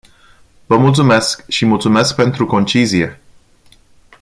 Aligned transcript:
Vă 0.65 0.77
mulțumesc, 0.77 1.49
și 1.49 1.65
mulțumesc 1.65 2.15
pentru 2.15 2.45
concizie. 2.45 3.19